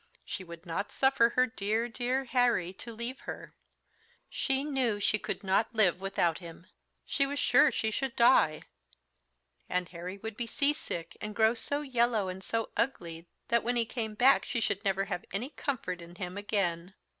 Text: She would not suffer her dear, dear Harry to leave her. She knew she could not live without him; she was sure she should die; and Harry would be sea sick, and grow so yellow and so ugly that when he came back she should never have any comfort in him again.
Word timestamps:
She 0.25 0.43
would 0.43 0.65
not 0.65 0.91
suffer 0.91 1.29
her 1.35 1.45
dear, 1.45 1.87
dear 1.87 2.23
Harry 2.25 2.73
to 2.73 2.91
leave 2.91 3.19
her. 3.29 3.53
She 4.31 4.63
knew 4.63 4.99
she 4.99 5.19
could 5.19 5.43
not 5.43 5.75
live 5.75 6.01
without 6.01 6.39
him; 6.39 6.65
she 7.05 7.27
was 7.27 7.37
sure 7.37 7.71
she 7.71 7.91
should 7.91 8.15
die; 8.15 8.63
and 9.69 9.87
Harry 9.89 10.17
would 10.17 10.35
be 10.37 10.47
sea 10.47 10.73
sick, 10.73 11.15
and 11.21 11.35
grow 11.35 11.53
so 11.53 11.81
yellow 11.81 12.29
and 12.29 12.43
so 12.43 12.71
ugly 12.75 13.27
that 13.49 13.63
when 13.63 13.75
he 13.75 13.85
came 13.85 14.15
back 14.15 14.43
she 14.43 14.59
should 14.59 14.83
never 14.83 15.05
have 15.05 15.23
any 15.31 15.51
comfort 15.51 16.01
in 16.01 16.15
him 16.15 16.35
again. 16.35 16.95